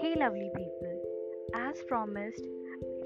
Hey, 0.00 0.16
lovely 0.18 0.50
people. 0.56 1.00
As 1.54 1.80
promised, 1.86 2.42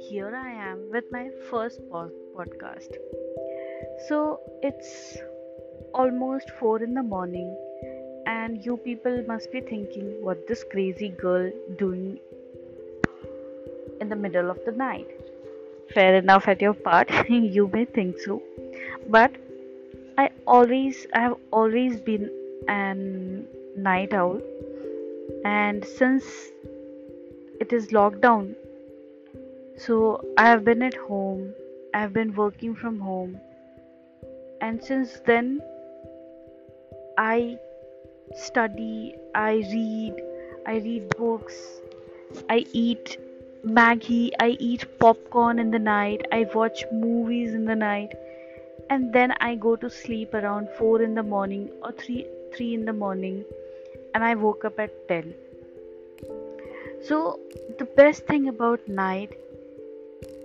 here 0.00 0.34
I 0.34 0.50
am 0.50 0.88
with 0.90 1.04
my 1.12 1.28
first 1.50 1.82
podcast. 1.90 2.96
So 4.08 4.40
it's 4.62 5.18
almost 5.92 6.48
4 6.58 6.82
in 6.82 6.94
the 6.94 7.02
morning, 7.02 7.54
and 8.26 8.64
you 8.64 8.78
people 8.78 9.22
must 9.28 9.52
be 9.52 9.60
thinking 9.60 10.24
what 10.24 10.48
this 10.48 10.64
crazy 10.64 11.10
girl 11.10 11.52
doing 11.76 12.18
in 14.00 14.08
the 14.08 14.16
middle 14.16 14.50
of 14.50 14.58
the 14.64 14.72
night. 14.72 15.10
Fair 15.92 16.14
enough 16.14 16.48
at 16.48 16.62
your 16.62 16.72
part, 16.72 17.10
you 17.28 17.68
may 17.68 17.84
think 17.84 18.18
so. 18.18 18.42
But 19.10 19.32
I 20.18 20.30
always, 20.46 21.06
I 21.14 21.20
have 21.20 21.36
always 21.50 22.00
been 22.00 22.30
an 22.68 23.46
night 23.76 24.12
owl, 24.12 24.40
and 25.44 25.84
since 25.84 26.24
it 27.60 27.72
is 27.72 27.88
lockdown, 27.88 28.54
so 29.76 30.24
I 30.36 30.48
have 30.48 30.64
been 30.64 30.82
at 30.82 30.94
home, 30.94 31.54
I 31.94 32.00
have 32.00 32.12
been 32.12 32.34
working 32.34 32.74
from 32.74 33.00
home, 33.00 33.40
and 34.60 34.82
since 34.82 35.20
then 35.20 35.60
I 37.16 37.58
study, 38.36 39.14
I 39.34 39.52
read, 39.72 40.22
I 40.66 40.74
read 40.76 41.16
books, 41.16 41.56
I 42.50 42.66
eat 42.72 43.18
Maggi, 43.64 44.30
I 44.40 44.50
eat 44.58 44.98
popcorn 44.98 45.58
in 45.58 45.70
the 45.70 45.78
night, 45.78 46.26
I 46.32 46.46
watch 46.54 46.84
movies 46.92 47.54
in 47.54 47.64
the 47.64 47.76
night, 47.76 48.12
and 48.92 49.12
then 49.12 49.32
I 49.40 49.54
go 49.54 49.74
to 49.82 49.88
sleep 49.88 50.34
around 50.34 50.68
4 50.78 51.02
in 51.02 51.14
the 51.18 51.22
morning 51.34 51.68
or 51.82 51.92
3 52.00 52.24
3 52.54 52.74
in 52.78 52.84
the 52.88 52.92
morning 53.02 53.36
and 54.14 54.24
I 54.30 54.34
woke 54.40 54.66
up 54.68 54.80
at 54.84 54.96
10. 55.08 55.34
So 57.10 57.20
the 57.78 57.86
best 58.00 58.26
thing 58.32 58.48
about 58.50 58.90
night 58.98 59.38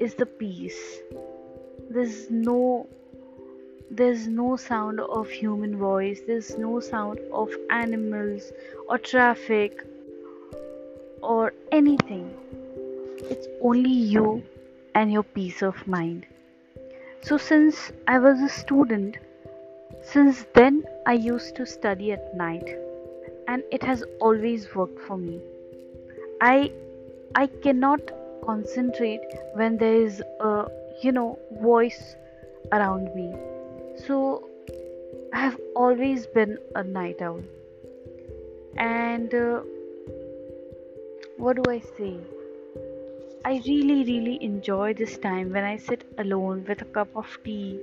is 0.06 0.16
the 0.22 0.28
peace. 0.44 0.80
There's 1.98 2.22
no 2.30 2.62
there's 4.00 4.23
no 4.28 4.48
sound 4.67 5.04
of 5.17 5.36
human 5.42 5.76
voice, 5.84 6.23
there's 6.32 6.50
no 6.64 6.80
sound 6.88 7.20
of 7.44 7.59
animals 7.82 8.50
or 8.88 8.98
traffic 9.11 9.86
or 11.36 11.54
anything. 11.82 12.26
It's 13.36 13.48
only 13.61 14.00
you 14.16 14.42
and 14.95 15.11
your 15.20 15.23
peace 15.38 15.61
of 15.73 15.86
mind. 16.00 16.26
So, 17.22 17.38
since 17.38 17.92
I 18.08 18.20
was 18.20 18.40
a 18.42 18.50
student, 18.50 19.18
since 20.02 20.46
then 20.54 20.84
I 21.06 21.14
used 21.14 21.56
to 21.56 21.66
study 21.66 22.12
at 22.12 22.36
night, 22.36 22.76
and 23.48 23.64
it 23.72 23.84
has 23.84 24.04
always 24.22 24.73
worked 24.76 25.00
for 25.08 25.18
me. 25.18 25.42
I 26.42 26.72
I 27.36 27.48
cannot 27.48 28.00
concentrate 28.45 29.36
when 29.56 29.78
there 29.78 29.95
is 29.95 30.22
a 30.40 30.68
you 31.04 31.12
know 31.12 31.38
voice 31.62 32.16
around 32.72 33.14
me. 33.16 33.34
So 34.06 34.48
I 35.34 35.40
have 35.40 35.60
always 35.76 36.28
been 36.28 36.58
a 36.76 36.84
night 36.84 37.22
owl, 37.22 37.44
and 38.78 39.34
uh, 39.34 39.62
what 41.38 41.62
do 41.62 41.72
I 41.72 41.80
say? 41.98 42.18
I 43.48 43.62
really, 43.66 44.03
really 44.03 44.44
enjoy 44.44 44.94
this 44.94 45.17
time 45.17 45.53
when 45.53 45.64
I 45.64 45.78
sit 45.78 46.03
alone 46.17 46.66
with 46.67 46.81
a 46.81 46.86
cup 46.95 47.08
of 47.16 47.28
tea 47.45 47.80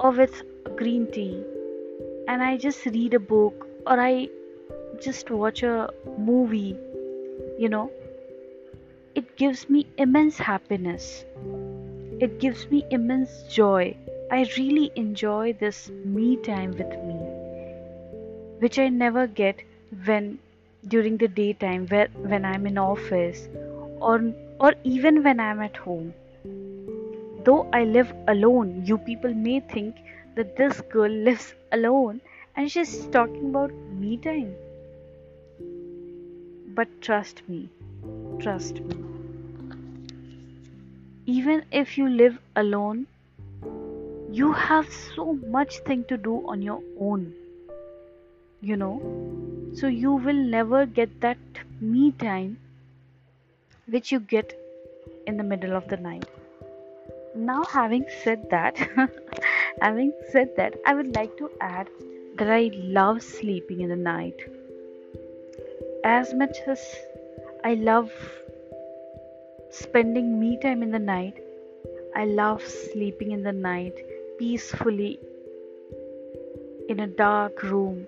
or 0.00 0.10
with 0.10 0.42
green 0.74 1.06
tea 1.12 1.40
and 2.26 2.42
I 2.42 2.56
just 2.56 2.84
read 2.84 3.14
a 3.14 3.20
book 3.20 3.68
or 3.86 4.00
I 4.00 4.28
just 5.00 5.30
watch 5.30 5.62
a 5.62 5.88
movie, 6.18 6.76
you 7.56 7.68
know. 7.68 7.92
It 9.14 9.36
gives 9.36 9.70
me 9.70 9.86
immense 9.98 10.36
happiness. 10.36 11.24
It 12.18 12.40
gives 12.40 12.68
me 12.68 12.84
immense 12.90 13.44
joy. 13.48 13.96
I 14.32 14.50
really 14.56 14.90
enjoy 14.96 15.52
this 15.52 15.90
me 15.90 16.38
time 16.38 16.72
with 16.72 16.90
me, 17.04 17.14
which 18.58 18.80
I 18.80 18.88
never 18.88 19.28
get 19.28 19.62
when 20.06 20.40
during 20.88 21.18
the 21.18 21.28
daytime 21.28 21.86
where, 21.86 22.08
when 22.16 22.44
I'm 22.44 22.66
in 22.66 22.78
office 22.78 23.48
or 24.00 24.34
or 24.58 24.74
even 24.84 25.22
when 25.22 25.40
I'm 25.40 25.60
at 25.60 25.76
home. 25.76 26.14
Though 27.44 27.68
I 27.72 27.84
live 27.84 28.12
alone, 28.28 28.84
you 28.84 28.98
people 28.98 29.32
may 29.32 29.60
think 29.60 29.96
that 30.34 30.56
this 30.56 30.80
girl 30.92 31.10
lives 31.10 31.54
alone 31.72 32.20
and 32.56 32.70
she's 32.70 33.06
talking 33.06 33.50
about 33.50 33.72
me 33.72 34.16
time. 34.16 34.54
But 36.74 36.88
trust 37.00 37.42
me, 37.48 37.68
trust 38.40 38.80
me. 38.80 38.96
Even 41.26 41.64
if 41.70 41.96
you 41.98 42.08
live 42.08 42.38
alone, 42.54 43.06
you 44.30 44.52
have 44.52 44.92
so 44.92 45.32
much 45.34 45.78
thing 45.78 46.04
to 46.04 46.16
do 46.16 46.46
on 46.48 46.62
your 46.62 46.80
own, 47.00 47.32
you 48.60 48.76
know. 48.76 49.00
So 49.74 49.86
you 49.86 50.12
will 50.12 50.44
never 50.56 50.86
get 50.86 51.20
that 51.20 51.38
me 51.80 52.12
time 52.12 52.58
which 53.88 54.12
you 54.12 54.20
get 54.20 54.58
in 55.26 55.36
the 55.36 55.44
middle 55.44 55.76
of 55.76 55.88
the 55.88 55.96
night. 55.96 56.28
Now, 57.34 57.64
having 57.64 58.04
said 58.24 58.48
that, 58.50 58.76
having 59.80 60.12
said 60.30 60.56
that, 60.56 60.74
I 60.86 60.94
would 60.94 61.14
like 61.14 61.36
to 61.38 61.50
add 61.60 61.88
that 62.38 62.50
I 62.50 62.70
love 62.74 63.22
sleeping 63.22 63.80
in 63.80 63.88
the 63.88 63.96
night. 63.96 64.40
As 66.04 66.32
much 66.34 66.56
as 66.66 66.80
I 67.64 67.74
love 67.74 68.10
spending 69.70 70.40
me 70.40 70.58
time 70.62 70.82
in 70.82 70.90
the 70.90 70.98
night, 70.98 71.42
I 72.14 72.24
love 72.24 72.62
sleeping 72.62 73.32
in 73.32 73.42
the 73.42 73.52
night 73.52 73.94
peacefully 74.38 75.18
in 76.88 77.00
a 77.00 77.06
dark 77.06 77.62
room, 77.62 78.06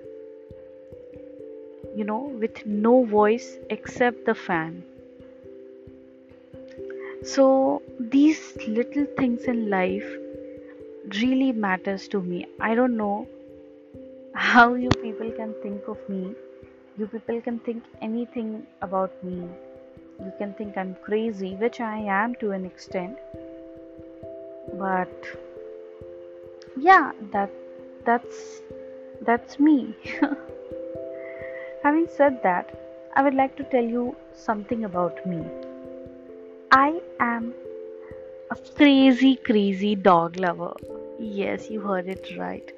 you 1.95 2.05
know, 2.05 2.21
with 2.41 2.65
no 2.65 3.05
voice 3.05 3.59
except 3.71 4.25
the 4.25 4.35
fan. 4.35 4.85
So 7.25 7.83
these 7.99 8.57
little 8.67 9.07
things 9.17 9.43
in 9.45 9.69
life 9.71 10.07
really 11.21 11.53
matters 11.53 12.07
to 12.09 12.23
me. 12.23 12.47
I 12.61 12.75
don't 12.75 12.97
know 12.97 13.27
how 14.35 14.75
you 14.75 14.89
people 15.03 15.31
can 15.33 15.55
think 15.63 15.89
of 15.89 15.99
me. 16.09 16.35
You 16.97 17.07
people 17.07 17.41
can 17.41 17.59
think 17.61 17.83
anything 18.01 18.67
about 18.83 19.13
me. 19.25 19.49
You 20.21 20.33
can 20.39 20.55
think 20.55 20.77
I'm 20.77 20.97
crazy, 21.03 21.55
which 21.55 21.81
I 21.81 21.99
am 21.99 22.35
to 22.37 22.53
an 22.53 22.65
extent. 22.65 23.17
But 24.75 25.27
yeah, 26.77 27.13
that 27.33 27.51
that's 28.05 28.63
that's 29.23 29.59
me. 29.59 29.95
Having 31.83 32.09
said 32.17 32.43
that, 32.43 32.79
I 33.17 33.23
would 33.23 33.35
like 33.35 33.57
to 33.57 33.65
tell 33.65 33.85
you 33.85 34.15
something 34.33 34.85
about 34.85 35.25
me. 35.27 35.45
I 36.71 37.01
am 37.19 37.55
a 38.51 38.57
crazy, 38.77 39.37
crazy 39.37 39.95
dog 39.95 40.37
lover. 40.37 40.75
Yes, 41.19 41.71
you 41.71 41.81
heard 41.81 42.07
it 42.07 42.37
right. 42.37 42.71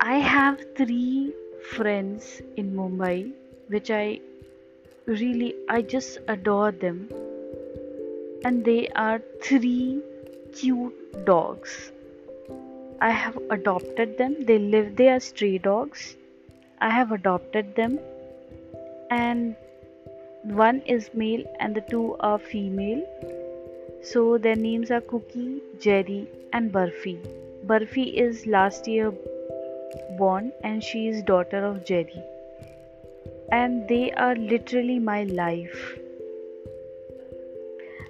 I 0.00 0.20
have 0.20 0.58
three 0.74 1.34
friends 1.72 2.40
in 2.56 2.74
Mumbai, 2.74 3.30
which 3.68 3.90
I 3.90 4.20
really, 5.04 5.54
I 5.68 5.82
just 5.82 6.18
adore 6.26 6.72
them. 6.72 7.10
And 8.42 8.64
they 8.64 8.88
are 8.96 9.20
three 9.42 10.00
cute 10.54 11.26
dogs. 11.26 11.92
I 13.02 13.10
have 13.10 13.36
adopted 13.50 14.16
them. 14.16 14.36
They 14.46 14.58
live, 14.58 14.96
they 14.96 15.10
are 15.10 15.20
stray 15.20 15.58
dogs. 15.58 16.16
I 16.80 16.88
have 16.88 17.12
adopted 17.12 17.76
them. 17.76 17.98
And 19.10 19.56
one 20.44 20.82
is 20.82 21.08
male 21.14 21.42
and 21.58 21.74
the 21.74 21.80
two 21.80 22.16
are 22.20 22.38
female. 22.38 23.02
So 24.02 24.36
their 24.36 24.56
names 24.56 24.90
are 24.90 25.00
Cookie, 25.00 25.62
Jerry, 25.80 26.28
and 26.52 26.70
Burfi. 26.70 27.18
Burfi 27.66 28.12
is 28.12 28.46
last 28.46 28.86
year 28.86 29.12
born 30.18 30.52
and 30.62 30.84
she 30.84 31.08
is 31.08 31.22
daughter 31.22 31.64
of 31.64 31.84
Jerry. 31.86 32.22
And 33.50 33.88
they 33.88 34.12
are 34.12 34.34
literally 34.34 34.98
my 34.98 35.24
life. 35.24 35.98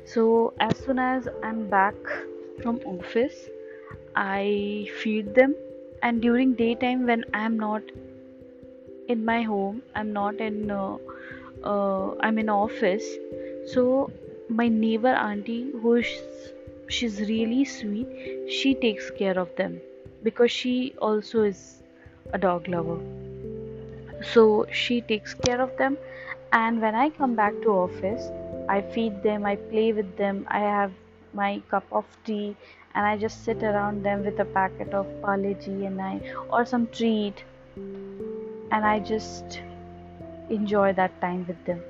So 0.05 0.55
as 0.59 0.77
soon 0.79 0.99
as 0.99 1.29
I'm 1.43 1.69
back 1.69 1.95
from 2.63 2.81
office, 2.85 3.49
I 4.17 4.89
feed 5.03 5.35
them 5.35 5.55
and 6.03 6.21
during 6.21 6.55
daytime 6.55 7.07
when 7.07 7.25
I'm 7.33 7.59
not 7.59 7.83
in 9.09 9.25
my 9.25 9.43
home, 9.43 9.83
I'm 9.95 10.13
not 10.13 10.37
in 10.37 10.71
uh, 10.71 10.97
uh, 11.65 12.15
I'm 12.21 12.39
in 12.39 12.49
office. 12.49 13.05
So 13.73 14.11
my 14.49 14.69
neighbor 14.69 15.09
auntie, 15.09 15.71
who 15.83 15.95
is 15.95 16.09
she's 16.89 17.21
really 17.21 17.65
sweet, 17.65 18.09
she 18.51 18.75
takes 18.75 19.11
care 19.11 19.39
of 19.39 19.55
them 19.57 19.81
because 20.23 20.51
she 20.51 20.95
also 20.99 21.43
is 21.43 21.83
a 22.33 22.39
dog 22.39 22.69
lover 22.69 22.99
so 24.33 24.67
she 24.73 25.01
takes 25.01 25.35
care 25.35 25.61
of 25.61 25.77
them 25.77 25.97
and 26.53 26.81
when 26.81 26.95
i 26.95 27.09
come 27.11 27.35
back 27.35 27.53
to 27.63 27.71
office 27.71 28.31
i 28.69 28.81
feed 28.81 29.23
them 29.23 29.45
i 29.45 29.55
play 29.57 29.93
with 29.93 30.17
them 30.17 30.47
i 30.49 30.59
have 30.59 30.93
my 31.33 31.61
cup 31.71 31.85
of 31.93 32.05
tea 32.25 32.57
and 32.95 33.05
i 33.07 33.17
just 33.17 33.45
sit 33.45 33.63
around 33.63 34.03
them 34.03 34.25
with 34.25 34.39
a 34.41 34.45
packet 34.57 34.95
of 34.95 35.07
parle 35.21 35.55
and 35.91 36.01
i 36.01 36.15
or 36.49 36.65
some 36.65 36.87
treat 36.89 37.45
and 37.77 38.85
i 38.93 38.99
just 38.99 39.61
enjoy 40.51 40.93
that 40.93 41.21
time 41.21 41.47
with 41.47 41.65
them. 41.65 41.83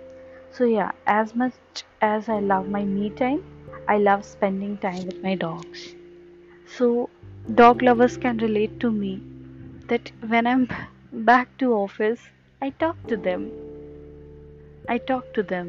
So 0.51 0.65
yeah 0.65 0.93
as 1.07 1.35
much 1.35 1.85
as 2.01 2.29
i 2.29 2.39
love 2.39 2.69
my 2.69 2.85
me 2.85 3.11
time 3.21 3.43
i 3.89 3.97
love 3.99 4.25
spending 4.25 4.77
time 4.79 5.05
with 5.07 5.23
my 5.23 5.35
dogs. 5.35 5.95
So 6.67 7.11
dog 7.55 7.83
lovers 7.83 8.17
can 8.17 8.39
relate 8.39 8.79
to 8.81 8.91
me 8.91 9.21
that 9.89 10.13
when 10.29 10.47
i'm 10.47 10.69
back 11.31 11.57
to 11.59 11.73
office 11.75 12.21
i 12.63 12.71
talk 12.71 12.97
to 13.09 13.17
them. 13.17 13.51
I 14.89 14.99
talk 14.99 15.33
to 15.35 15.43
them. 15.43 15.69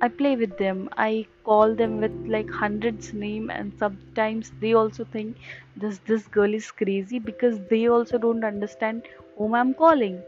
I 0.00 0.08
play 0.08 0.34
with 0.34 0.56
them. 0.58 0.88
I 0.96 1.26
call 1.44 1.74
them 1.74 2.00
with 2.00 2.12
like 2.26 2.50
hundreds 2.50 3.12
name 3.12 3.50
and 3.50 3.72
sometimes 3.78 4.50
they 4.60 4.72
also 4.72 5.04
think 5.04 5.36
this 5.76 5.98
this 6.10 6.26
girl 6.28 6.54
is 6.54 6.70
crazy 6.70 7.18
because 7.18 7.58
they 7.72 7.86
also 7.88 8.18
don't 8.18 8.44
understand 8.44 9.02
whom 9.36 9.54
i'm 9.54 9.74
calling 9.74 10.22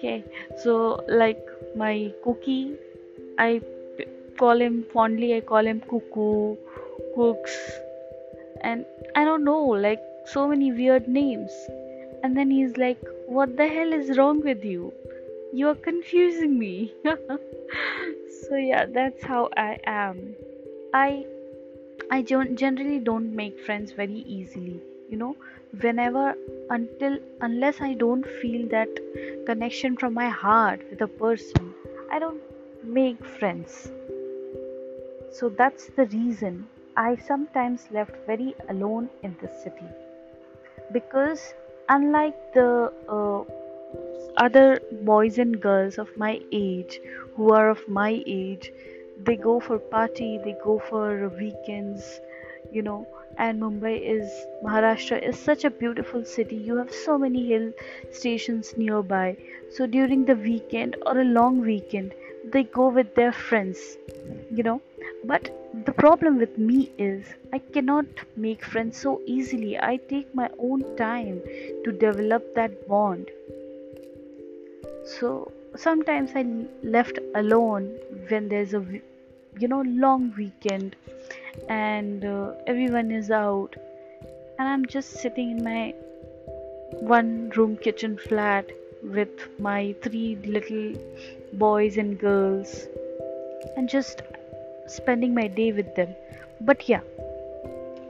okay 0.00 0.24
so 0.64 1.04
like 1.08 1.40
my 1.76 2.12
cookie 2.24 2.74
i 3.38 3.60
call 4.38 4.60
him 4.66 4.84
fondly 4.92 5.34
i 5.36 5.40
call 5.40 5.66
him 5.72 5.80
cuckoo 5.80 6.56
cooks 7.16 7.56
and 8.62 8.86
i 9.14 9.24
don't 9.24 9.44
know 9.44 9.62
like 9.88 10.00
so 10.24 10.46
many 10.46 10.72
weird 10.72 11.08
names. 11.08 11.50
And 12.22 12.36
then 12.36 12.50
he's 12.50 12.76
like 12.76 12.98
what 13.26 13.56
the 13.56 13.66
hell 13.66 13.92
is 13.92 14.16
wrong 14.18 14.40
with 14.40 14.64
you? 14.64 14.92
You 15.52 15.68
are 15.68 15.74
confusing 15.74 16.58
me. 16.58 16.92
So 18.42 18.56
yeah 18.56 18.86
that's 18.86 19.22
how 19.22 19.48
i 19.56 19.78
am. 19.84 20.34
I 20.92 21.24
i 22.10 22.22
don't 22.22 22.56
generally 22.56 22.98
don't 22.98 23.34
make 23.40 23.60
friends 23.66 23.92
very 23.92 24.22
easily 24.36 24.80
you 25.08 25.16
know 25.16 25.36
whenever 25.80 26.34
until 26.70 27.18
unless 27.40 27.80
i 27.80 27.94
don't 27.94 28.26
feel 28.42 28.68
that 28.68 28.88
connection 29.46 29.96
from 29.96 30.14
my 30.14 30.28
heart 30.28 30.80
with 30.90 31.00
a 31.00 31.06
person 31.06 31.74
i 32.10 32.18
don't 32.18 32.40
make 32.84 33.24
friends. 33.24 33.90
So 35.32 35.48
that's 35.48 35.86
the 35.96 36.06
reason 36.06 36.66
i 36.96 37.16
sometimes 37.16 37.86
left 37.90 38.16
very 38.26 38.54
alone 38.68 39.08
in 39.22 39.36
this 39.40 39.62
city. 39.62 39.86
Because 40.92 41.54
unlike 41.88 42.36
the 42.54 42.92
uh, 43.08 43.44
other 44.36 44.80
boys 45.02 45.38
and 45.38 45.60
girls 45.60 45.98
of 45.98 46.08
my 46.16 46.40
age 46.52 47.00
who 47.36 47.52
are 47.52 47.70
of 47.70 47.86
my 47.88 48.22
age 48.26 48.72
they 49.24 49.36
go 49.36 49.60
for 49.60 49.78
party 49.78 50.38
they 50.44 50.54
go 50.64 50.78
for 50.78 51.28
weekends 51.30 52.20
you 52.72 52.82
know 52.82 53.06
and 53.44 53.62
Mumbai 53.62 53.92
is 54.14 54.32
Maharashtra 54.64 55.18
is 55.28 55.38
such 55.38 55.64
a 55.64 55.70
beautiful 55.82 56.24
city. 56.24 56.56
You 56.56 56.76
have 56.76 56.92
so 56.92 57.16
many 57.18 57.46
hill 57.50 57.72
stations 58.12 58.74
nearby. 58.76 59.36
So 59.76 59.86
during 59.86 60.24
the 60.26 60.36
weekend 60.36 60.96
or 61.06 61.18
a 61.20 61.24
long 61.24 61.60
weekend, 61.60 62.14
they 62.52 62.64
go 62.64 62.88
with 62.88 63.14
their 63.14 63.32
friends, 63.32 63.96
you 64.50 64.62
know. 64.62 64.80
But 65.24 65.50
the 65.86 65.92
problem 65.92 66.38
with 66.38 66.58
me 66.58 66.90
is 66.98 67.24
I 67.52 67.58
cannot 67.58 68.06
make 68.36 68.64
friends 68.64 68.98
so 68.98 69.20
easily. 69.26 69.78
I 69.78 69.96
take 69.96 70.34
my 70.34 70.50
own 70.58 70.84
time 70.96 71.40
to 71.84 71.92
develop 71.92 72.54
that 72.56 72.88
bond. 72.88 73.30
So 75.18 75.52
sometimes 75.76 76.32
I 76.34 76.44
left 76.82 77.18
alone 77.34 77.96
when 78.28 78.48
there's 78.48 78.74
a 78.74 78.84
you 79.58 79.68
know 79.68 79.82
long 79.82 80.32
weekend 80.36 80.96
and 81.68 82.24
uh, 82.24 82.52
everyone 82.66 83.10
is 83.10 83.30
out 83.30 83.74
and 84.58 84.68
i'm 84.68 84.86
just 84.86 85.10
sitting 85.22 85.50
in 85.50 85.64
my 85.64 85.94
one 87.14 87.50
room 87.56 87.76
kitchen 87.76 88.16
flat 88.16 88.70
with 89.02 89.48
my 89.58 89.94
three 90.02 90.36
little 90.44 90.92
boys 91.54 91.96
and 91.96 92.18
girls 92.18 92.86
and 93.76 93.88
just 93.88 94.22
spending 94.86 95.34
my 95.34 95.46
day 95.46 95.72
with 95.72 95.94
them. 95.94 96.14
But 96.60 96.88
yeah 96.88 97.00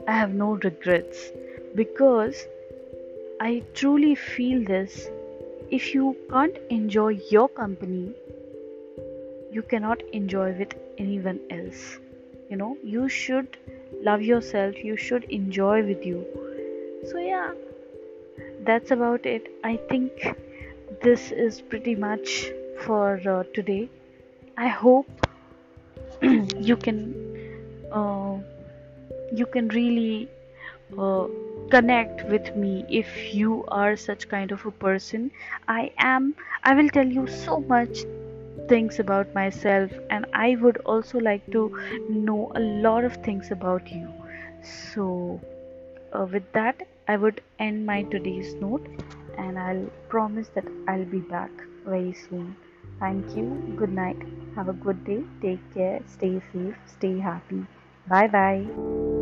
i 0.07 0.11
have 0.11 0.33
no 0.33 0.55
regrets 0.55 1.31
because 1.75 2.45
i 3.39 3.63
truly 3.73 4.15
feel 4.15 4.63
this. 4.65 5.07
If 5.69 5.93
you 5.93 6.17
can't 6.29 6.57
enjoy 6.69 7.19
your 7.29 7.47
company 7.47 8.13
you 9.51 9.61
cannot 9.61 10.01
enjoy 10.13 10.51
with 10.57 10.73
anyone 10.97 11.39
else. 11.49 11.99
You 12.49 12.57
know 12.57 12.77
you 12.83 13.07
should 13.09 13.57
love 14.09 14.21
yourself 14.21 14.83
you 14.83 14.95
should 14.97 15.25
enjoy 15.25 15.83
with 15.83 16.05
you. 16.05 16.25
So 17.11 17.17
yeah 17.17 17.51
that's 18.65 18.91
about 18.91 19.25
it. 19.25 19.51
I 19.63 19.77
think 19.89 20.11
this 21.01 21.31
is 21.31 21.61
pretty 21.61 21.95
much 21.95 22.51
for 22.85 23.19
uh, 23.27 23.43
today. 23.53 23.89
I 24.57 24.67
hope 24.67 25.27
you 26.21 26.77
can 26.77 26.99
uh, 27.91 28.37
you 29.33 29.45
can 29.45 29.67
really 29.69 30.29
uh, 30.97 31.27
connect 31.69 32.25
with 32.29 32.55
me 32.55 32.85
if 32.89 33.33
you 33.33 33.65
are 33.69 33.95
such 33.95 34.27
kind 34.29 34.51
of 34.51 34.65
a 34.65 34.71
person. 34.71 35.31
I 35.67 35.91
am 35.97 36.35
i 36.63 36.73
will 36.77 36.89
tell 36.95 37.07
you 37.07 37.27
so 37.27 37.59
much 37.61 38.03
things 38.71 38.99
about 38.99 39.33
myself 39.35 39.91
and 40.09 40.25
I 40.33 40.55
would 40.55 40.77
also 40.95 41.19
like 41.19 41.45
to 41.51 41.63
know 42.09 42.51
a 42.55 42.59
lot 42.87 43.03
of 43.03 43.15
things 43.27 43.51
about 43.51 43.91
you. 43.91 44.07
So, 44.63 45.41
uh, 46.13 46.25
with 46.31 46.51
that, 46.53 46.87
I 47.07 47.17
would 47.17 47.41
end 47.59 47.85
my 47.85 48.03
today's 48.03 48.53
note 48.61 48.87
and 49.37 49.59
I'll 49.59 49.87
promise 50.09 50.49
that 50.55 50.65
I'll 50.87 51.05
be 51.05 51.19
back 51.19 51.51
very 51.85 52.13
soon. 52.13 52.55
Thank 52.99 53.35
you. 53.35 53.47
Good 53.77 53.91
night. 53.91 54.21
Have 54.55 54.69
a 54.69 54.73
good 54.73 55.03
day. 55.05 55.21
Take 55.41 55.73
care. 55.73 55.99
Stay 56.07 56.35
safe. 56.53 56.75
Stay 56.97 57.17
happy. 57.19 57.65
Bye 58.07 58.27
bye. 58.27 59.20